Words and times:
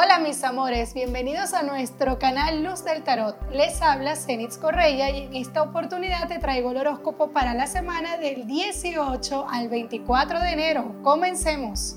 Hola 0.00 0.20
mis 0.20 0.44
amores, 0.44 0.94
bienvenidos 0.94 1.54
a 1.54 1.64
nuestro 1.64 2.20
canal 2.20 2.62
Luz 2.62 2.84
del 2.84 3.02
Tarot. 3.02 3.34
Les 3.50 3.82
habla 3.82 4.14
Zenitz 4.14 4.56
Correia 4.56 5.10
y 5.10 5.24
en 5.24 5.34
esta 5.34 5.60
oportunidad 5.60 6.28
te 6.28 6.38
traigo 6.38 6.70
el 6.70 6.76
horóscopo 6.76 7.32
para 7.32 7.52
la 7.52 7.66
semana 7.66 8.16
del 8.16 8.46
18 8.46 9.46
al 9.50 9.68
24 9.68 10.38
de 10.38 10.50
enero. 10.52 10.94
Comencemos. 11.02 11.96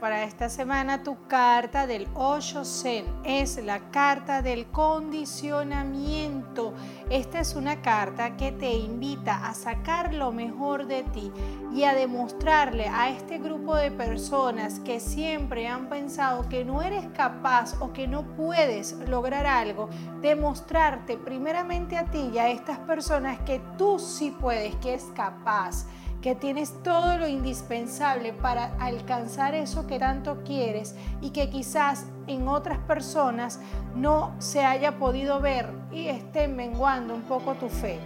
Para 0.00 0.22
esta 0.22 0.48
semana 0.48 1.02
tu 1.02 1.26
carta 1.26 1.88
del 1.88 2.06
8 2.14 2.64
Zen 2.64 3.04
es 3.24 3.60
la 3.62 3.90
carta 3.90 4.42
del 4.42 4.70
condicionamiento. 4.70 6.72
Esta 7.10 7.40
es 7.40 7.56
una 7.56 7.82
carta 7.82 8.36
que 8.36 8.52
te 8.52 8.72
invita 8.72 9.48
a 9.48 9.54
sacar 9.54 10.14
lo 10.14 10.30
mejor 10.30 10.86
de 10.86 11.02
ti 11.02 11.32
y 11.74 11.82
a 11.82 11.94
demostrarle 11.94 12.86
a 12.86 13.10
este 13.10 13.38
grupo 13.38 13.74
de 13.74 13.90
personas 13.90 14.78
que 14.78 15.00
siempre 15.00 15.66
han 15.66 15.88
pensado 15.88 16.48
que 16.48 16.64
no 16.64 16.80
eres 16.80 17.08
capaz 17.08 17.74
o 17.80 17.92
que 17.92 18.06
no 18.06 18.22
puedes 18.36 18.92
lograr 19.08 19.46
algo, 19.46 19.88
demostrarte 20.22 21.16
primeramente 21.16 21.98
a 21.98 22.04
ti 22.04 22.30
y 22.32 22.38
a 22.38 22.50
estas 22.50 22.78
personas 22.78 23.40
que 23.40 23.60
tú 23.76 23.98
sí 23.98 24.30
puedes, 24.30 24.76
que 24.76 24.94
es 24.94 25.06
capaz 25.16 25.86
que 26.22 26.34
tienes 26.34 26.82
todo 26.82 27.16
lo 27.16 27.26
indispensable 27.26 28.32
para 28.32 28.74
alcanzar 28.78 29.54
eso 29.54 29.86
que 29.86 29.98
tanto 29.98 30.42
quieres 30.44 30.94
y 31.20 31.30
que 31.30 31.48
quizás 31.48 32.06
en 32.26 32.46
otras 32.46 32.78
personas 32.78 33.60
no 33.94 34.34
se 34.38 34.64
haya 34.64 34.98
podido 34.98 35.40
ver 35.40 35.70
y 35.90 36.08
esté 36.08 36.46
menguando 36.46 37.14
un 37.14 37.22
poco 37.22 37.54
tu 37.54 37.68
fe. 37.68 37.98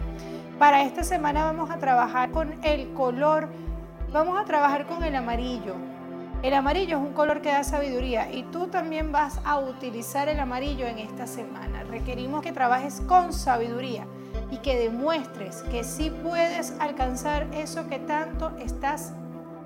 Para 0.58 0.82
esta 0.82 1.02
semana 1.02 1.44
vamos 1.44 1.70
a 1.70 1.78
trabajar 1.78 2.30
con 2.30 2.54
el 2.62 2.92
color, 2.92 3.48
vamos 4.12 4.38
a 4.38 4.44
trabajar 4.44 4.86
con 4.86 5.02
el 5.02 5.16
amarillo. 5.16 5.74
El 6.42 6.54
amarillo 6.54 6.98
es 6.98 7.02
un 7.02 7.14
color 7.14 7.40
que 7.40 7.50
da 7.50 7.64
sabiduría 7.64 8.30
y 8.30 8.44
tú 8.44 8.68
también 8.68 9.10
vas 9.10 9.40
a 9.44 9.58
utilizar 9.58 10.28
el 10.28 10.38
amarillo 10.38 10.86
en 10.86 10.98
esta 10.98 11.26
semana. 11.26 11.82
Requerimos 11.84 12.42
que 12.42 12.52
trabajes 12.52 13.00
con 13.08 13.32
sabiduría 13.32 14.06
y 14.50 14.58
que 14.58 14.78
demuestres 14.78 15.62
que 15.70 15.84
sí 15.84 16.10
puedes 16.22 16.72
alcanzar 16.80 17.46
eso 17.52 17.88
que 17.88 17.98
tanto 17.98 18.56
estás 18.58 19.12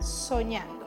soñando. 0.01 0.79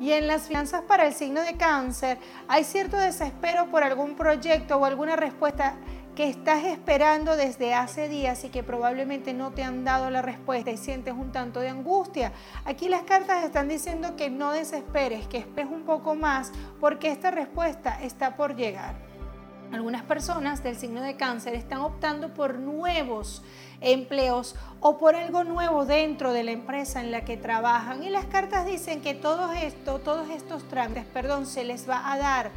Y 0.00 0.12
en 0.12 0.26
las 0.26 0.46
finanzas 0.46 0.82
para 0.82 1.06
el 1.06 1.12
signo 1.12 1.40
de 1.42 1.56
cáncer 1.56 2.18
hay 2.46 2.64
cierto 2.64 2.96
desespero 2.96 3.66
por 3.70 3.82
algún 3.82 4.14
proyecto 4.14 4.76
o 4.76 4.84
alguna 4.84 5.16
respuesta 5.16 5.74
que 6.18 6.28
estás 6.28 6.64
esperando 6.64 7.36
desde 7.36 7.74
hace 7.74 8.08
días 8.08 8.42
y 8.42 8.48
que 8.48 8.64
probablemente 8.64 9.32
no 9.34 9.52
te 9.52 9.62
han 9.62 9.84
dado 9.84 10.10
la 10.10 10.20
respuesta 10.20 10.70
y 10.70 10.76
sientes 10.76 11.14
un 11.14 11.30
tanto 11.30 11.60
de 11.60 11.68
angustia. 11.68 12.32
Aquí 12.64 12.88
las 12.88 13.02
cartas 13.02 13.44
están 13.44 13.68
diciendo 13.68 14.16
que 14.16 14.28
no 14.28 14.50
desesperes, 14.50 15.28
que 15.28 15.38
esperes 15.38 15.70
un 15.70 15.84
poco 15.84 16.16
más 16.16 16.52
porque 16.80 17.12
esta 17.12 17.30
respuesta 17.30 18.02
está 18.02 18.36
por 18.36 18.56
llegar. 18.56 19.07
Algunas 19.72 20.02
personas 20.02 20.62
del 20.62 20.76
signo 20.76 21.02
de 21.02 21.16
cáncer 21.16 21.54
están 21.54 21.80
optando 21.80 22.32
por 22.32 22.54
nuevos 22.54 23.42
empleos 23.80 24.56
o 24.80 24.98
por 24.98 25.14
algo 25.14 25.44
nuevo 25.44 25.84
dentro 25.84 26.32
de 26.32 26.42
la 26.42 26.52
empresa 26.52 27.00
en 27.00 27.10
la 27.10 27.24
que 27.24 27.36
trabajan. 27.36 28.02
Y 28.02 28.08
las 28.08 28.24
cartas 28.26 28.64
dicen 28.64 29.02
que 29.02 29.14
todo 29.14 29.52
esto, 29.52 29.98
todos 29.98 30.30
estos 30.30 30.66
trámites, 30.68 31.04
perdón, 31.04 31.46
se 31.46 31.64
les 31.64 31.88
va 31.88 32.12
a 32.12 32.18
dar, 32.18 32.50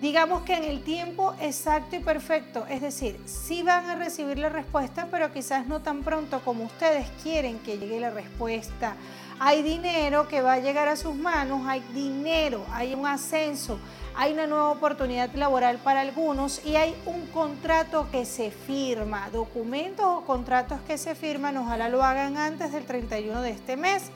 digamos 0.00 0.42
que 0.42 0.54
en 0.54 0.64
el 0.64 0.82
tiempo 0.82 1.34
exacto 1.40 1.96
y 1.96 2.00
perfecto. 2.00 2.66
Es 2.68 2.80
decir, 2.80 3.20
sí 3.26 3.62
van 3.62 3.86
a 3.86 3.94
recibir 3.94 4.38
la 4.38 4.48
respuesta, 4.48 5.08
pero 5.10 5.32
quizás 5.32 5.66
no 5.66 5.80
tan 5.80 6.02
pronto 6.02 6.40
como 6.44 6.64
ustedes 6.64 7.08
quieren 7.22 7.58
que 7.60 7.78
llegue 7.78 8.00
la 8.00 8.10
respuesta. 8.10 8.96
Hay 9.40 9.62
dinero 9.62 10.26
que 10.26 10.42
va 10.42 10.54
a 10.54 10.58
llegar 10.58 10.88
a 10.88 10.96
sus 10.96 11.14
manos, 11.14 11.66
hay 11.66 11.80
dinero, 11.94 12.64
hay 12.72 12.94
un 12.94 13.06
ascenso 13.06 13.78
hay 14.20 14.32
una 14.32 14.48
nueva 14.48 14.70
oportunidad 14.70 15.32
laboral 15.34 15.78
para 15.78 16.00
algunos 16.00 16.66
y 16.66 16.74
hay 16.74 16.92
un 17.06 17.24
contrato 17.26 18.08
que 18.10 18.24
se 18.24 18.50
firma, 18.50 19.30
documentos 19.30 20.04
o 20.04 20.22
contratos 20.22 20.80
que 20.88 20.98
se 20.98 21.14
firman, 21.14 21.56
ojalá 21.56 21.88
lo 21.88 22.02
hagan 22.02 22.36
antes 22.36 22.72
del 22.72 22.84
31 22.84 23.42
de 23.42 23.50
este 23.50 23.76
mes. 23.76 24.10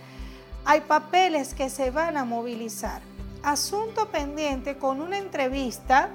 Hay 0.64 0.80
papeles 0.80 1.54
que 1.54 1.70
se 1.70 1.92
van 1.92 2.16
a 2.16 2.24
movilizar. 2.24 3.00
Asunto 3.42 4.08
pendiente 4.08 4.76
con 4.78 5.00
una 5.00 5.18
entrevista 5.18 6.10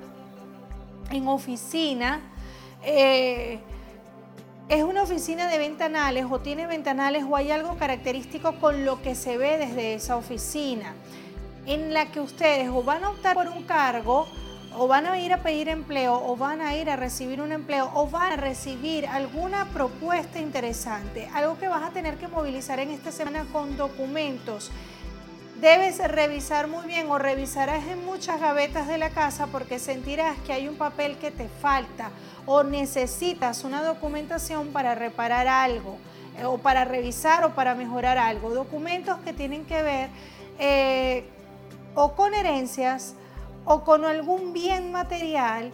en 1.11 1.27
oficina. 1.27 2.21
Eh, 2.83 3.59
es 4.69 4.83
una 4.83 5.03
oficina 5.03 5.47
de 5.47 5.57
ventanales 5.57 6.25
o 6.29 6.39
tiene 6.39 6.67
ventanales 6.67 7.25
o 7.29 7.35
hay 7.35 7.51
algo 7.51 7.77
característico 7.77 8.59
con 8.59 8.85
lo 8.85 9.01
que 9.01 9.15
se 9.15 9.37
ve 9.37 9.57
desde 9.57 9.93
esa 9.93 10.15
oficina 10.15 10.93
en 11.65 11.93
la 11.93 12.11
que 12.11 12.21
ustedes 12.21 12.69
o 12.69 12.81
van 12.81 13.03
a 13.03 13.09
optar 13.09 13.33
por 13.33 13.47
un 13.47 13.63
cargo 13.63 14.25
o 14.77 14.87
van 14.87 15.05
a 15.05 15.19
ir 15.19 15.33
a 15.33 15.41
pedir 15.41 15.69
empleo 15.69 16.13
o 16.13 16.35
van 16.35 16.61
a 16.61 16.75
ir 16.75 16.89
a 16.89 16.95
recibir 16.95 17.41
un 17.41 17.51
empleo 17.51 17.91
o 17.93 18.07
van 18.07 18.33
a 18.33 18.35
recibir 18.35 19.07
alguna 19.07 19.65
propuesta 19.73 20.39
interesante, 20.39 21.29
algo 21.33 21.57
que 21.57 21.67
vas 21.67 21.83
a 21.83 21.91
tener 21.91 22.17
que 22.17 22.27
movilizar 22.27 22.79
en 22.79 22.91
esta 22.91 23.11
semana 23.11 23.45
con 23.51 23.75
documentos. 23.75 24.71
Debes 25.61 25.97
revisar 26.07 26.67
muy 26.67 26.85
bien 26.85 27.09
o 27.09 27.17
revisarás 27.17 27.87
en 27.87 28.05
muchas 28.05 28.39
gavetas 28.39 28.87
de 28.87 28.99
la 28.99 29.09
casa 29.09 29.47
porque 29.47 29.79
sentirás 29.79 30.37
que 30.45 30.53
hay 30.53 30.67
un 30.67 30.75
papel 30.75 31.17
que 31.17 31.31
te 31.31 31.49
falta 31.49 32.11
o 32.45 32.61
necesitas 32.61 33.63
una 33.63 33.81
documentación 33.81 34.67
para 34.67 34.93
reparar 34.93 35.47
algo 35.47 35.97
eh, 36.37 36.45
o 36.45 36.59
para 36.59 36.85
revisar 36.85 37.43
o 37.43 37.55
para 37.55 37.73
mejorar 37.73 38.19
algo. 38.19 38.51
Documentos 38.51 39.17
que 39.25 39.33
tienen 39.33 39.65
que 39.65 39.81
ver 39.81 40.09
eh, 40.59 41.25
o 41.95 42.13
con 42.13 42.35
herencias 42.35 43.15
o 43.65 43.83
con 43.83 44.05
algún 44.05 44.53
bien 44.53 44.91
material 44.91 45.71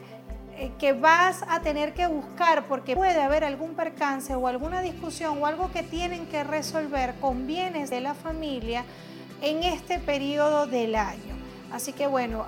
eh, 0.56 0.72
que 0.80 0.94
vas 0.94 1.44
a 1.50 1.60
tener 1.60 1.94
que 1.94 2.08
buscar 2.08 2.68
porque 2.70 2.96
puede 2.96 3.22
haber 3.22 3.44
algún 3.44 3.76
percance 3.76 4.34
o 4.34 4.48
alguna 4.48 4.82
discusión 4.82 5.44
o 5.44 5.46
algo 5.46 5.74
que 5.74 5.84
tienen 5.84 6.26
que 6.28 6.46
resolver 6.46 7.16
con 7.20 7.48
bienes 7.48 7.90
de 7.90 8.00
la 8.00 8.14
familia 8.14 8.86
en 9.44 9.62
este 9.62 10.00
periodo 10.00 10.66
del 10.66 10.96
año. 10.96 11.36
Así 11.72 11.92
que 11.92 12.08
bueno, 12.08 12.46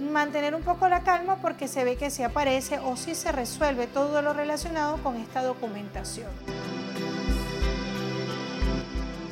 mantener 0.00 0.54
un 0.54 0.62
poco 0.62 0.88
la 0.88 1.04
calma 1.04 1.36
porque 1.40 1.68
se 1.68 1.84
ve 1.84 1.96
que 1.96 2.10
se 2.10 2.24
aparece 2.24 2.80
o 2.80 2.96
si 2.96 3.14
se 3.14 3.30
resuelve 3.32 3.86
todo 3.86 4.20
lo 4.20 4.34
relacionado 4.34 4.96
con 5.02 5.16
esta 5.16 5.42
documentación. 5.42 6.30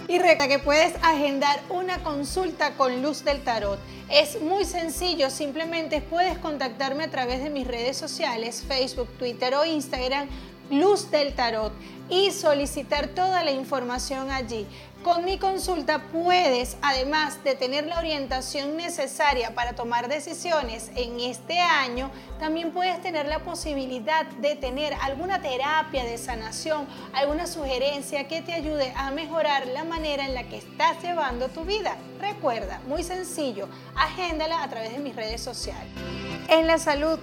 Y 0.06 0.18
recuerda 0.18 0.48
que 0.48 0.58
puedes 0.58 0.94
agendar 1.04 1.60
una 1.68 2.02
consulta 2.02 2.74
con 2.74 3.00
Luz 3.00 3.24
del 3.24 3.42
Tarot. 3.42 3.78
Es 4.08 4.40
muy 4.42 4.64
sencillo, 4.64 5.30
simplemente 5.30 6.00
puedes 6.00 6.36
contactarme 6.38 7.04
a 7.04 7.10
través 7.10 7.44
de 7.44 7.50
mis 7.50 7.64
redes 7.64 7.96
sociales, 7.96 8.64
Facebook, 8.66 9.08
Twitter 9.18 9.54
o 9.54 9.64
Instagram, 9.64 10.28
Luz 10.70 11.10
del 11.10 11.34
Tarot, 11.34 11.72
y 12.10 12.32
solicitar 12.32 13.08
toda 13.08 13.42
la 13.44 13.52
información 13.52 14.30
allí. 14.30 14.66
Con 15.04 15.24
mi 15.24 15.38
consulta 15.38 16.02
puedes, 16.12 16.76
además 16.82 17.42
de 17.42 17.54
tener 17.54 17.86
la 17.86 17.98
orientación 17.98 18.76
necesaria 18.76 19.54
para 19.54 19.74
tomar 19.74 20.08
decisiones 20.08 20.90
en 20.94 21.20
este 21.20 21.58
año, 21.58 22.10
también 22.38 22.72
puedes 22.72 23.00
tener 23.00 23.26
la 23.26 23.38
posibilidad 23.38 24.26
de 24.26 24.56
tener 24.56 24.92
alguna 25.00 25.40
terapia 25.40 26.04
de 26.04 26.18
sanación, 26.18 26.86
alguna 27.14 27.46
sugerencia 27.46 28.28
que 28.28 28.42
te 28.42 28.52
ayude 28.52 28.92
a 28.94 29.10
mejorar 29.10 29.68
la 29.68 29.84
manera 29.84 30.26
en 30.26 30.34
la 30.34 30.44
que 30.44 30.58
estás 30.58 31.02
llevando 31.02 31.48
tu 31.48 31.64
vida. 31.64 31.96
Recuerda, 32.20 32.80
muy 32.86 33.02
sencillo, 33.02 33.68
agéndala 33.96 34.62
a 34.62 34.68
través 34.68 34.92
de 34.92 34.98
mis 34.98 35.16
redes 35.16 35.40
sociales. 35.40 35.92
En 36.48 36.66
la 36.66 36.76
salud 36.78 37.18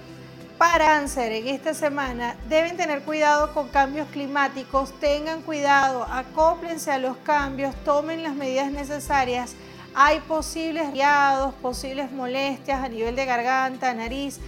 para 0.57 0.85
cáncer 0.85 1.31
en 1.31 1.47
esta 1.47 1.73
semana 1.73 2.35
deben 2.49 2.77
tener 2.77 3.03
cuidado 3.03 3.53
con 3.53 3.69
cambios 3.69 4.07
climáticos, 4.09 4.91
tengan 4.99 5.41
cuidado, 5.41 6.03
acóplense 6.03 6.91
a 6.91 6.97
los 6.97 7.15
cambios, 7.17 7.75
tomen 7.83 8.23
las 8.23 8.33
medidas 8.33 8.71
necesarias. 8.71 9.55
Hay 9.93 10.19
posibles 10.21 10.91
riados, 10.91 11.53
posibles 11.55 12.11
molestias 12.11 12.83
a 12.83 12.89
nivel 12.89 13.15
de 13.15 13.25
garganta, 13.25 13.93
nariz, 13.93 14.39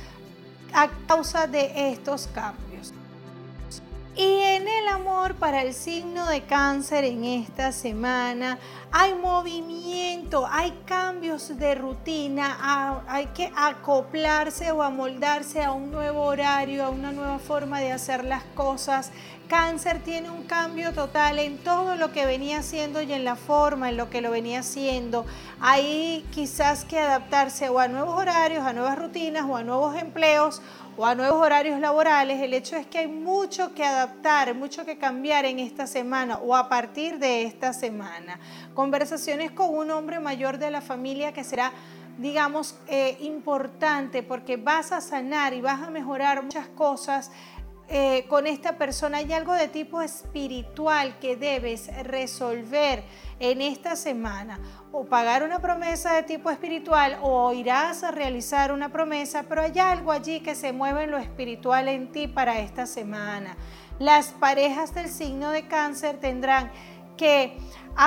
a 0.74 0.90
causa 1.08 1.48
de 1.48 1.92
estos 1.92 2.28
cambios. 2.28 2.69
Y 4.20 4.42
en 4.42 4.68
el 4.68 4.90
amor 4.90 5.36
para 5.36 5.62
el 5.62 5.74
signo 5.74 6.28
de 6.28 6.42
cáncer 6.42 7.06
en 7.06 7.24
esta 7.24 7.72
semana 7.72 8.60
hay 8.92 9.14
movimiento, 9.14 10.46
hay 10.46 10.72
cambios 10.86 11.58
de 11.58 11.74
rutina, 11.76 13.02
hay 13.08 13.28
que 13.28 13.50
acoplarse 13.56 14.74
o 14.74 14.84
amoldarse 14.84 15.64
a 15.64 15.72
un 15.72 15.90
nuevo 15.90 16.24
horario, 16.24 16.84
a 16.84 16.90
una 16.90 17.14
nueva 17.14 17.40
forma 17.40 17.80
de 17.80 17.94
hacer 17.94 18.26
las 18.26 18.44
cosas. 18.44 19.12
Cáncer 19.48 20.04
tiene 20.04 20.30
un 20.30 20.44
cambio 20.44 20.92
total 20.92 21.40
en 21.40 21.58
todo 21.58 21.96
lo 21.96 22.12
que 22.12 22.26
venía 22.26 22.60
haciendo 22.60 23.02
y 23.02 23.14
en 23.14 23.24
la 23.24 23.38
forma 23.38 23.90
en 23.90 23.96
lo 23.96 24.10
que 24.10 24.20
lo 24.20 24.32
venía 24.32 24.60
haciendo. 24.60 25.26
Hay 25.62 26.26
quizás 26.32 26.84
que 26.84 27.00
adaptarse 27.00 27.70
o 27.70 27.80
a 27.80 27.88
nuevos 27.88 28.20
horarios, 28.20 28.66
a 28.66 28.74
nuevas 28.74 29.00
rutinas 29.00 29.46
o 29.48 29.56
a 29.56 29.64
nuevos 29.64 29.96
empleos 29.96 30.62
o 31.00 31.06
a 31.06 31.16
nuevos 31.16 31.42
horarios 31.42 31.80
laborales, 31.80 32.42
el 32.42 32.54
hecho 32.54 32.76
es 32.76 32.86
que 32.86 32.98
hay 32.98 33.08
mucho 33.08 33.74
que 33.74 33.86
adaptar, 33.86 34.54
mucho 34.54 34.84
que 34.84 34.98
cambiar 34.98 35.46
en 35.46 35.58
esta 35.60 35.88
semana 35.88 36.40
o 36.40 36.54
a 36.54 36.68
partir 36.68 37.20
de 37.20 37.44
esta 37.44 37.72
semana. 37.72 38.38
Conversaciones 38.74 39.52
con 39.52 39.74
un 39.74 39.92
hombre 39.92 40.20
mayor 40.20 40.58
de 40.58 40.70
la 40.70 40.82
familia 40.82 41.32
que 41.32 41.46
será 41.46 41.72
digamos, 42.18 42.76
eh, 42.90 43.16
importante 43.22 44.24
porque 44.24 44.58
vas 44.58 44.92
a 44.92 45.00
sanar 45.00 45.54
y 45.54 45.62
vas 45.62 45.82
a 45.82 45.90
mejorar 45.90 46.44
muchas 46.44 46.68
cosas 46.68 47.32
eh, 47.92 48.26
con 48.28 48.46
esta 48.46 48.78
persona 48.78 49.18
hay 49.18 49.34
algo 49.34 49.54
de 49.54 49.68
tipo 49.68 50.02
espiritual 50.02 51.18
que 51.20 51.36
debes 51.36 51.90
resolver 52.04 53.04
en 53.40 53.62
esta 53.62 53.96
semana. 53.96 54.60
O 54.92 55.06
pagar 55.06 55.42
una 55.42 55.60
promesa 55.60 56.14
de 56.14 56.22
tipo 56.22 56.52
espiritual 56.52 57.18
o 57.24 57.52
irás 57.52 58.04
a 58.04 58.12
realizar 58.12 58.72
una 58.72 58.92
promesa, 58.92 59.46
pero 59.50 59.62
hay 59.62 59.80
algo 59.80 60.12
allí 60.12 60.40
que 60.42 60.54
se 60.54 60.72
mueve 60.72 61.06
en 61.06 61.12
lo 61.12 61.18
espiritual 61.18 61.88
en 61.88 62.12
ti 62.12 62.28
para 62.28 62.60
esta 62.60 62.86
semana. 62.86 63.58
Las 63.98 64.28
parejas 64.34 64.94
del 64.94 65.10
signo 65.10 65.50
de 65.50 65.68
cáncer 65.68 66.20
tendrán 66.20 66.72
que 67.18 67.58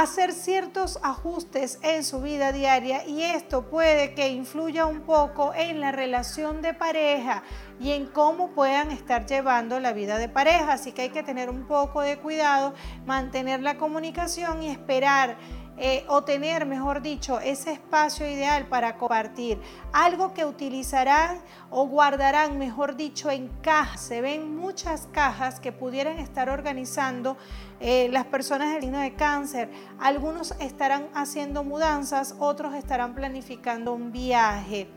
hacer 0.01 0.33
ciertos 0.33 0.99
ajustes 1.03 1.79
en 1.83 2.03
su 2.03 2.23
vida 2.23 2.51
diaria 2.51 3.07
y 3.07 3.25
esto 3.25 3.69
puede 3.69 4.15
que 4.15 4.31
influya 4.31 4.87
un 4.87 5.03
poco 5.03 5.53
en 5.55 5.81
la 5.81 5.93
relación 5.93 6.63
de 6.63 6.73
pareja 6.73 7.43
y 7.79 7.91
en 7.91 8.07
cómo 8.07 8.53
puedan 8.53 8.91
estar 8.91 9.27
llevando 9.27 9.81
la 9.81 9.93
vida 9.93 10.17
de 10.17 10.31
pareja. 10.31 10.73
Así 10.73 10.93
que 10.93 11.03
hay 11.03 11.11
que 11.11 11.23
tener 11.23 11.51
un 11.51 11.67
poco 11.67 12.01
de 12.01 12.17
cuidado, 12.17 12.73
mantener 13.05 13.61
la 13.61 13.77
comunicación 13.77 14.63
y 14.63 14.71
esperar 14.71 15.37
eh, 15.79 16.05
o 16.09 16.23
tener, 16.23 16.67
mejor 16.67 17.01
dicho, 17.01 17.41
ese 17.41 17.73
espacio 17.73 18.27
ideal 18.27 18.67
para 18.67 18.99
compartir. 18.99 19.59
Algo 19.93 20.35
que 20.35 20.45
utilizarán 20.45 21.39
o 21.71 21.87
guardarán, 21.87 22.59
mejor 22.59 22.95
dicho, 22.95 23.31
en 23.31 23.49
cajas. 23.63 24.01
Se 24.03 24.21
ven 24.21 24.55
muchas 24.55 25.09
cajas 25.13 25.61
que 25.61 25.73
pudieran 25.73 26.19
estar 26.19 26.51
organizando 26.51 27.39
eh, 27.81 28.09
las 28.13 28.27
personas 28.27 28.73
del 28.73 28.83
signo 28.83 29.01
de 29.01 29.15
cáncer. 29.15 29.71
Algunos 29.99 30.55
estarán 30.61 31.09
haciendo 31.15 31.65
mudanzas, 31.65 32.37
otros 32.39 32.75
estarán 32.75 33.15
planificando 33.15 33.95
un 33.95 34.13
viaje. 34.13 34.89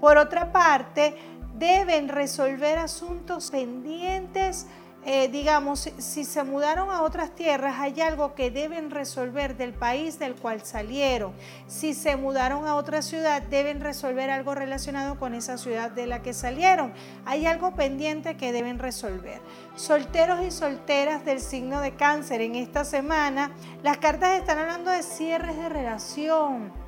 Por 0.00 0.16
otra 0.16 0.52
parte, 0.52 1.16
deben 1.58 2.08
resolver 2.08 2.78
asuntos 2.78 3.50
pendientes 3.50 4.66
eh, 5.06 5.28
digamos, 5.28 5.88
si 5.96 6.24
se 6.24 6.44
mudaron 6.44 6.90
a 6.90 7.02
otras 7.02 7.34
tierras, 7.34 7.76
hay 7.78 8.00
algo 8.02 8.34
que 8.34 8.50
deben 8.50 8.90
resolver 8.90 9.56
del 9.56 9.72
país 9.72 10.18
del 10.18 10.34
cual 10.34 10.60
salieron. 10.62 11.32
Si 11.66 11.94
se 11.94 12.16
mudaron 12.16 12.66
a 12.66 12.74
otra 12.74 13.00
ciudad, 13.00 13.40
deben 13.40 13.80
resolver 13.80 14.28
algo 14.28 14.54
relacionado 14.54 15.18
con 15.18 15.34
esa 15.34 15.56
ciudad 15.56 15.90
de 15.90 16.06
la 16.06 16.20
que 16.20 16.34
salieron. 16.34 16.92
Hay 17.24 17.46
algo 17.46 17.74
pendiente 17.74 18.36
que 18.36 18.52
deben 18.52 18.78
resolver. 18.78 19.40
Solteros 19.74 20.44
y 20.44 20.50
solteras 20.50 21.24
del 21.24 21.40
signo 21.40 21.80
de 21.80 21.94
cáncer 21.94 22.42
en 22.42 22.54
esta 22.54 22.84
semana, 22.84 23.52
las 23.82 23.96
cartas 23.96 24.38
están 24.38 24.58
hablando 24.58 24.90
de 24.90 25.02
cierres 25.02 25.56
de 25.56 25.70
relación 25.70 26.79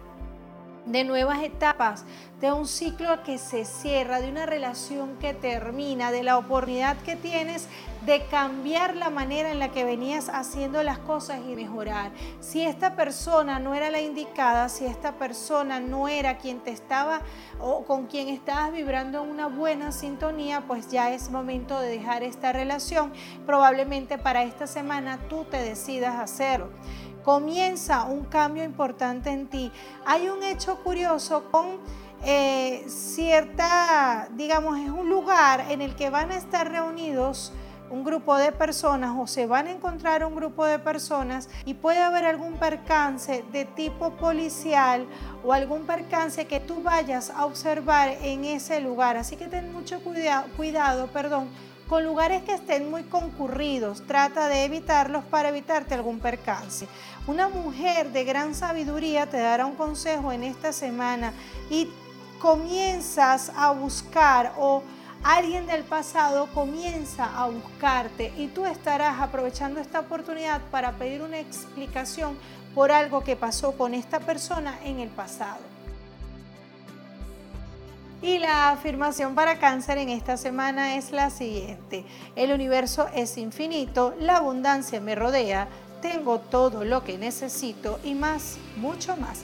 de 0.87 1.05
nuevas 1.05 1.43
etapas, 1.43 2.05
de 2.41 2.53
un 2.53 2.67
ciclo 2.67 3.23
que 3.23 3.39
se 3.39 3.65
cierra, 3.65 4.21
de 4.21 4.29
una 4.29 4.47
relación 4.47 5.17
que 5.19 5.33
termina, 5.33 6.11
de 6.11 6.25
la 6.25 6.39
oportunidad 6.39 6.97
que 6.99 7.15
tienes 7.15 7.69
de 8.05 8.25
cambiar 8.27 8.97
la 8.97 9.11
manera 9.11 9.53
en 9.53 9.61
la 9.61 9.71
que 9.71 9.85
venías 9.85 10.29
haciendo 10.29 10.83
las 10.83 10.99
cosas 10.99 11.41
y 11.47 11.55
mejorar. 11.55 12.11
Si 12.41 12.63
esta 12.63 12.97
persona 12.97 13.61
no 13.61 13.75
era 13.75 13.91
la 13.91 14.01
indicada, 14.01 14.69
si 14.69 14.87
esta 14.87 15.13
persona 15.13 15.79
no 15.79 16.09
era 16.09 16.39
quien 16.39 16.59
te 16.59 16.73
estaba 16.73 17.21
o 17.61 17.85
con 17.85 18.07
quien 18.07 18.29
estabas 18.29 18.73
vibrando 18.73 19.23
una 19.23 19.47
buena 19.47 19.93
sintonía, 19.93 20.63
pues 20.67 20.89
ya 20.91 21.15
es 21.15 21.31
momento 21.31 21.79
de 21.79 21.91
dejar 21.91 22.25
esta 22.25 22.53
relación. 22.53 23.13
Probablemente 23.47 24.19
para 24.19 24.43
esta 24.43 24.67
semana 24.67 25.21
tú 25.29 25.45
te 25.45 25.63
decidas 25.63 26.19
hacerlo 26.19 26.71
comienza 27.25 28.05
un 28.05 28.25
cambio 28.25 28.65
importante 28.65 29.31
en 29.31 29.47
ti. 29.47 29.73
Hay 30.05 30.29
un 30.29 30.43
hecho 30.43 30.77
curioso 30.83 31.45
con 31.51 31.79
eh, 32.25 32.85
cierta, 32.89 34.29
digamos, 34.33 34.79
es 34.79 34.91
un 34.91 35.09
lugar 35.09 35.67
en 35.71 35.83
el 35.83 35.97
que 35.97 36.11
van 36.11 36.31
a 36.31 36.37
estar 36.37 36.71
reunidos 36.71 37.53
un 37.93 38.05
grupo 38.05 38.39
de 38.39 38.53
personas 38.53 39.15
o 39.19 39.27
se 39.27 39.47
van 39.47 39.67
a 39.67 39.71
encontrar 39.71 40.25
un 40.25 40.35
grupo 40.35 40.65
de 40.65 40.79
personas 40.79 41.51
y 41.67 41.75
puede 41.75 41.99
haber 42.01 42.25
algún 42.25 42.55
percance 42.55 43.45
de 43.53 43.67
tipo 43.67 44.13
policial 44.13 45.07
o 45.45 45.53
algún 45.53 45.83
percance 45.83 46.47
que 46.47 46.59
tú 46.59 46.83
vayas 46.83 47.29
a 47.29 47.45
observar 47.45 48.17
en 48.23 48.47
ese 48.47 48.81
lugar. 48.81 49.19
Así 49.19 49.37
que 49.37 49.47
ten 49.47 49.71
mucho 49.75 50.01
cuidado, 50.01 50.47
cuidado 50.57 51.09
perdón, 51.09 51.51
con 51.93 52.05
lugares 52.05 52.43
que 52.45 52.55
estén 52.55 52.91
muy 52.91 53.03
concurridos. 53.03 54.03
Trata 54.07 54.49
de 54.49 54.65
evitarlos 54.65 55.25
para 55.25 55.51
evitarte 55.51 55.93
algún 55.93 56.21
percance. 56.21 56.89
Una 57.27 57.51
mujer 57.51 58.13
de 58.13 58.25
gran 58.25 58.55
sabiduría 58.55 59.29
te 59.29 59.37
dará 59.37 59.67
un 59.67 59.75
consejo 59.75 60.33
en 60.33 60.43
esta 60.43 60.73
semana 60.73 61.35
y 61.69 61.91
comienzas 62.39 63.53
a 63.55 63.73
buscar 63.73 64.55
o 64.57 64.83
alguien 65.23 65.67
del 65.67 65.83
pasado 65.83 66.49
comienza 66.55 67.27
a 67.27 67.49
buscarte 67.49 68.33
y 68.39 68.47
tú 68.47 68.65
estarás 68.65 69.21
aprovechando 69.21 69.79
esta 69.79 70.01
oportunidad 70.01 70.63
para 70.71 70.93
pedir 70.93 71.21
una 71.21 71.41
explicación 71.41 72.39
por 72.75 72.91
algo 72.91 73.23
que 73.23 73.37
pasó 73.37 73.73
con 73.77 73.93
esta 73.93 74.19
persona 74.19 74.79
en 74.83 74.99
el 74.99 75.11
pasado. 75.11 75.72
Y 78.23 78.39
la 78.39 78.71
afirmación 78.71 79.35
para 79.35 79.59
cáncer 79.59 79.99
en 79.99 80.09
esta 80.09 80.37
semana 80.37 80.95
es 80.95 81.11
la 81.11 81.29
siguiente. 81.29 82.05
El 82.37 82.53
universo 82.53 83.09
es 83.13 83.37
infinito, 83.37 84.15
la 84.21 84.37
abundancia 84.37 85.01
me 85.01 85.17
rodea, 85.17 85.67
tengo 86.01 86.39
todo 86.39 86.85
lo 86.85 87.03
que 87.03 87.19
necesito 87.19 87.99
y 88.05 88.15
más, 88.15 88.59
mucho 88.77 89.17
más. 89.17 89.41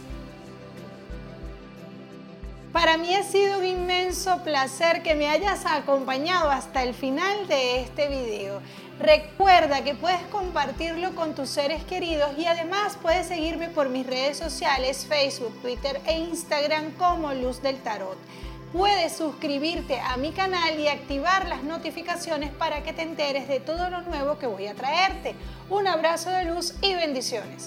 Para 2.73 2.97
mí 2.99 3.13
ha 3.17 3.25
sido 3.25 3.59
un 3.59 3.65
inmenso 3.65 4.45
placer 4.45 5.03
que 5.03 5.17
me 5.17 5.29
hayas 5.29 5.67
acompañado 5.67 6.49
hasta 6.49 6.85
el 6.85 6.95
final 6.95 7.49
de 7.49 7.81
este 7.81 8.07
video. 8.07 8.61
Recuerda 9.01 9.83
que 9.83 9.97
puedes 9.97 10.23
compartirlo 10.31 11.17
con 11.17 11.35
tus 11.35 11.49
seres 11.49 11.83
queridos 11.83 12.31
y 12.39 12.45
además 12.45 12.97
puedes 13.03 13.27
seguirme 13.27 13.71
por 13.71 13.89
mis 13.89 14.07
redes 14.07 14.37
sociales, 14.37 15.05
Facebook, 15.09 15.61
Twitter 15.63 16.01
e 16.07 16.19
Instagram 16.19 16.93
como 16.93 17.35
Luz 17.35 17.61
del 17.61 17.79
Tarot 17.79 18.19
puedes 18.73 19.17
suscribirte 19.17 20.01
a 20.01 20.17
mi 20.17 20.33
canal 20.33 20.79
y 20.79 20.89
activar 20.89 21.49
las 21.49 21.63
notificaciones 21.63 22.51
para 22.51 22.83
que 22.83 22.93
te 22.93 23.03
enteres 23.03 23.49
de 23.49 23.61
todo 23.61 23.91
lo 23.91 24.03
nuevo 24.03 24.39
que 24.39 24.47
voy 24.47 24.67
a 24.67 24.75
traerte. 24.75 25.35
Un 25.71 25.87
abrazo 25.87 26.31
de 26.31 26.45
luz 26.45 26.75
y 26.83 26.95
bendiciones. 26.95 27.67